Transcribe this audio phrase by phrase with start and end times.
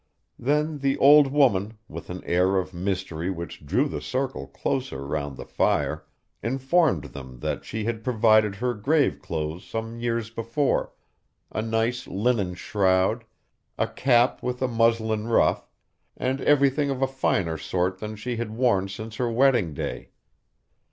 [0.39, 5.37] Then the old woman, with an air of mystery which drew the circle closer round
[5.37, 6.05] the fire,
[6.41, 10.91] informed them that she had provided her grave clothes some years before
[11.51, 13.25] a nice linen shroud,
[13.77, 15.67] a cap with a muslin ruff,
[16.17, 20.09] and everything of a finer sort than she had worn since her wedding day.